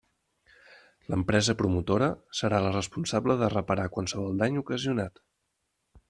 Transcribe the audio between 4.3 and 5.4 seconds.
dany ocasionat.